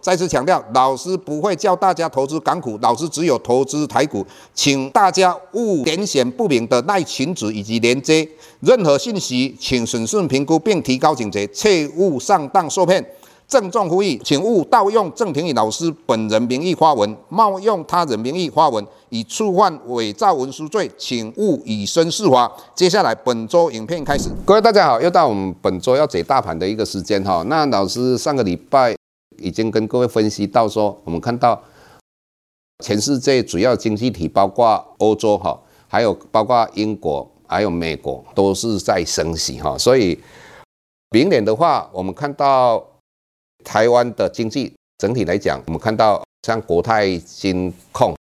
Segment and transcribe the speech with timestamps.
[0.00, 8.26] 再次强调，老师不会教大家投资港股，老师只有投资台股，请大家勿点选不明的赖群组以及连接，
[8.60, 13.04] 任何信息请审慎评估并提高警觉，切勿上当受骗。
[13.46, 22.48] 郑重呼吁，请勿盗用郑庭宇老师本人名义发文，冒用他人名义发文，以触犯伪造文书罪，请勿以身试法。
[22.76, 27.44] 接下来本周影片开始，各位大家好，又到我们本周要解大盘的一个时间哈。
[27.48, 28.99] 那老师上个礼拜。
[29.40, 31.60] 已经跟各位分析到说，我们看到
[32.84, 39.76] 全世界主要经济体，包括欧洲哈，还有包括英国，还有美国，都是在升息哈。
[39.76, 40.18] 所以
[41.10, 42.82] 明年的话，我们看到
[43.64, 48.14] 台湾的经济整体来讲，我们看到像国泰金控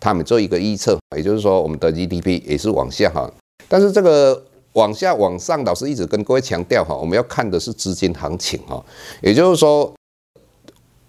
[0.00, 3.30] 他们做一个预测，也就是说我们的 GDP 也是往下哈。
[3.68, 8.82] 但是这个往下往上，老师一直跟各位强调哈，我们要看的是资金行情哈，
[9.20, 9.92] 也就是说。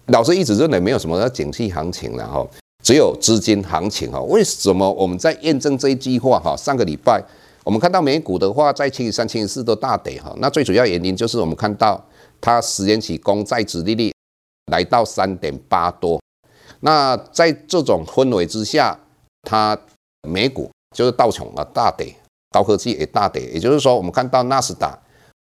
[0.08, 2.46] 老师一直认为没有什么叫景气行情了哈，
[2.82, 4.20] 只有资金行情哈。
[4.22, 6.56] 为什么我们在验证这一句话哈？
[6.56, 7.22] 上个礼拜
[7.64, 10.34] 我们看到美股的话，在星期三、七四都大跌哈。
[10.38, 12.02] 那最主要原因就是我们看到
[12.40, 14.10] 它十年期公债殖利率
[14.72, 16.18] 来到三点八多。
[16.80, 18.98] 那在这种氛围之下，
[19.42, 19.78] 它
[20.26, 22.14] 美股就是道琼啊大跌，
[22.50, 23.42] 高科技也大跌。
[23.50, 24.98] 也就是说，我们看到纳斯达。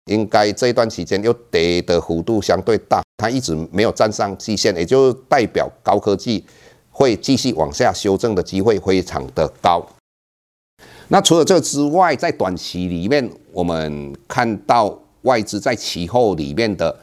[0.05, 6.43] 应该这一段期间又跌的幅度相对大，它一直没有站上季线，也就代表高科技
[6.89, 9.85] 会继续往下修正的机会非常的高。
[11.09, 16.97] 那除了这之外，在短期里面，我们看到外资在期货里面的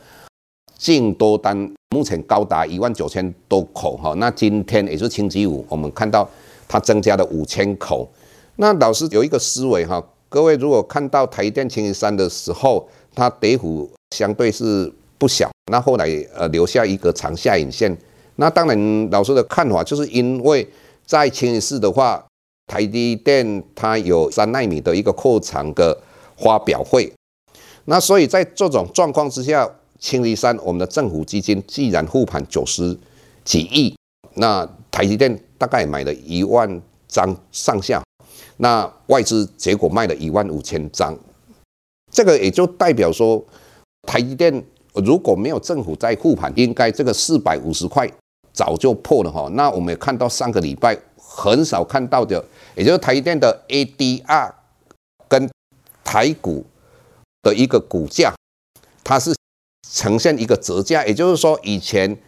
[0.77, 1.57] 净多单
[1.91, 4.13] 目前高达一万九千多口哈。
[4.17, 6.29] 那今天也是星期五，我们看到
[6.67, 8.11] 它增加了五千口。
[8.57, 10.03] 那老师有一个思维哈。
[10.29, 17.97] 各位如果看到台积电星期三的时候，它跌幅相对是不小，那后来呃留下一个长下影线。
[18.37, 20.69] 那当然老师的看法就是因为
[21.07, 22.25] 在星期四的话，
[22.67, 25.99] 台积电它有三纳米的一个扩厂的
[26.37, 27.13] 发表会，
[27.87, 29.69] 那所以在这种状况之下，
[29.99, 32.97] 星期三我们的政府基金既然护盘九十
[33.45, 33.97] 几亿，
[34.35, 38.03] 那台积电大概买了一万张上下。
[38.61, 41.17] 那外资结果卖了一万五千张，
[42.13, 43.45] 这个也就代表说，
[44.03, 44.65] 台积电
[44.95, 48.11] 如果没有政府在护盘，应该这个四百五十块
[48.53, 49.49] 早就破了哈。
[49.53, 54.53] 那我们也看到上个礼拜很少看到的，也就是台积电的 ADR
[55.29, 55.49] 跟
[56.03, 56.67] 台股
[57.43, 58.35] 的一个股价，
[59.05, 59.35] 它是
[59.89, 62.19] 呈现一个折价，也就是说以前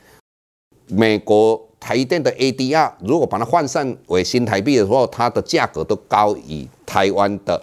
[0.87, 1.70] 美国。
[1.81, 7.61] 台电的 ADR 如果把它换算为新台币的时候，它的价格都高于台湾的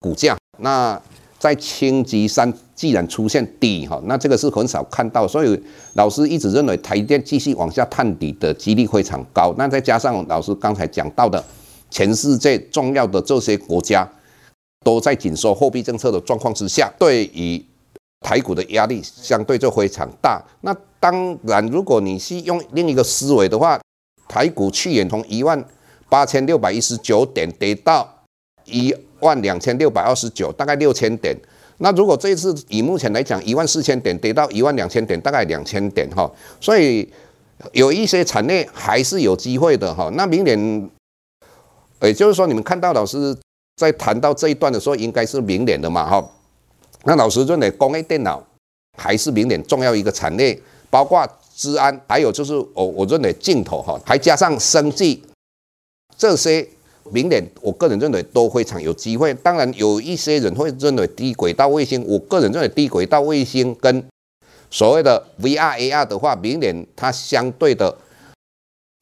[0.00, 0.36] 股价。
[0.58, 1.00] 那
[1.38, 5.60] 在星期三既然出现底哈，那这个是很少看到，所以
[5.94, 9.54] 老师一直认为台电继续往下探底的几率非常高。
[9.56, 11.42] 那再加上老师刚才讲到的，
[11.90, 14.08] 全世界重要的这些国家
[14.84, 17.64] 都在紧缩货币政策的状况之下，对于
[18.20, 20.40] 台股的压力相对就非常大。
[20.60, 23.80] 那当然，如果你是用另一个思维的话，
[24.28, 25.60] 台股去年从一万
[26.08, 28.08] 八千六百一十九点跌到
[28.66, 31.36] 一万两千六百二十九，大概六千点。
[31.78, 36.30] 那如果这一次以目前来讲，一万四千点跌到一万两千点，大概两千点哈。
[36.60, 37.12] 所以
[37.72, 40.08] 有一些产业还是有机会的哈。
[40.14, 40.88] 那明年，
[42.00, 43.36] 也就是说，你们看到老师
[43.74, 46.24] 在谈到这一段的时候，应该是明年的嘛哈。
[47.02, 48.40] 那老师认为工业电脑
[48.96, 50.56] 还是明年重要一个产业，
[50.92, 55.22] 包括治安，还有就是我我认为镜头哈，还加上生技
[56.18, 56.68] 这些，
[57.10, 59.32] 明年我个人认为都非常有机会。
[59.32, 64.04] 当然有一些人会认为低轨道卫星，我个人认为低轨道卫星跟
[64.70, 67.96] 所谓的 VR AR 的话，明年它相对的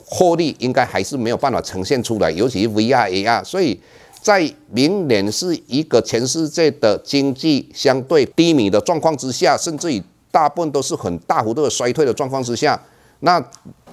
[0.04, 3.80] 获利应该还是没有办法呈现出来，尤其是 VR AR，所以。
[4.22, 12.80] 在明年是一个全世界的经济相对低迷的状况之下，甚至于大部分都是很大幅度的衰退的状况之下，
[13.20, 13.42] 那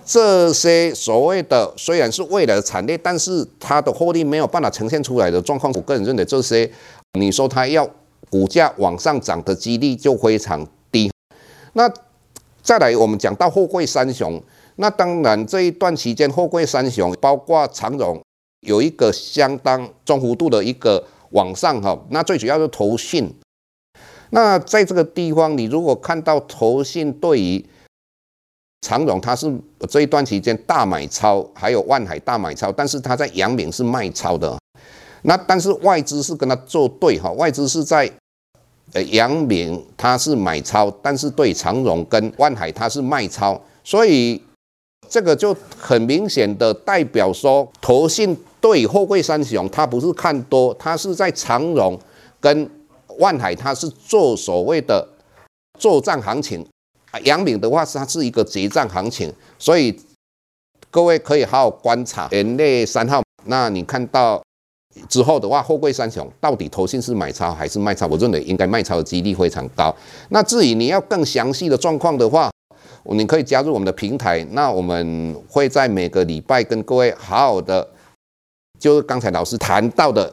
[0.06, 6.70] 这些所谓的虽然是未来的产业，但是它的获利没有办法呈现出来的状况，我个人认为这些
[7.20, 7.88] 你说它要
[8.30, 11.12] 股价往上涨的几率就非常低。
[11.74, 11.92] 那
[12.62, 14.42] 再来，我们讲到货柜三雄，
[14.78, 18.22] 那当然这一段期间货柜三雄包括长荣。
[18.62, 23.32] 有一个相当中幅度的一个往上哈，那最主要是投信。
[24.32, 27.66] 那在这个地方，你如果看到投信对于
[28.82, 29.52] 长荣，它是
[29.90, 34.58] 这一段期间大买超，还有万海大买超，但是它在阳明是卖超的。
[35.24, 38.10] 那但是外资是跟它作对哈，外资是在
[38.94, 44.42] 呃阳明它是买超，但是对长荣跟万海它是卖超，所以
[45.10, 52.00] 这个就很明显的代表说，投信对货柜三雄它不是看多，它是在长荣
[52.40, 52.70] 跟
[53.18, 55.08] 万海它是做所谓的
[55.80, 56.66] 作战行情。
[57.24, 59.98] 阳明的话是它是一个结账行情，所以
[60.92, 62.28] 各位可以好好观察。
[62.32, 64.44] 元月三号，那你看到
[65.10, 68.06] 之后的话，货柜三雄到底投信是买超还是卖超？
[68.06, 69.96] 我认为应该卖超的几率非常高。
[70.30, 72.52] 那至于你要更详细的状况的话，
[73.06, 77.90] 你可以加入我们的平台，那我们会在每个礼拜跟各位好好的，
[78.78, 80.32] 就是刚才老师谈到的。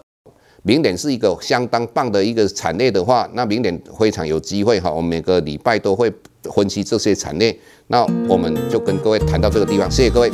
[0.67, 4.91] 明年是一个相当棒的一个产业的话，那明年非常有机会哈。
[4.91, 6.11] 我们每个礼拜都会
[6.45, 7.55] 分析这些产业，
[7.89, 10.33] 那我们就跟各位谈到这个地方，谢谢各位。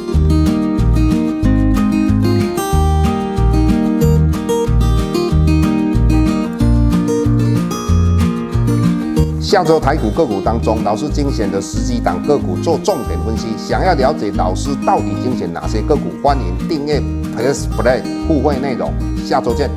[9.41, 13.49] 下周台股个股当中，老师精选的十几档个股做重点分析。
[13.59, 17.01] 想要了解老师到底精选哪些个股，欢迎订阅
[17.37, 18.93] Plus Play 互惠内容。
[19.27, 19.69] 下周见。